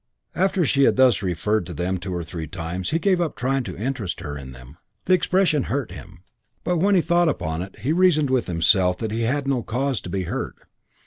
[0.33, 3.61] After she had thus referred to them two or three times he gave up trying
[3.65, 4.77] to interest her in them.
[5.05, 6.23] The expression hurt him,
[6.63, 10.01] but when he thought upon it he reasoned with himself that he had no cause
[10.01, 10.55] to be hurt.